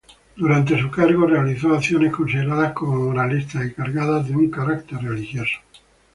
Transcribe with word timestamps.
Durante 0.35 0.81
su 0.81 0.89
cargo 0.89 1.27
realizó 1.27 1.75
acciones 1.75 2.11
consideradas 2.11 2.73
como 2.73 2.95
moralistas 2.95 3.67
y 3.67 3.73
cargadas 3.75 4.27
de 4.27 4.35
un 4.35 4.49
carácter 4.49 4.97
religioso. 4.99 5.57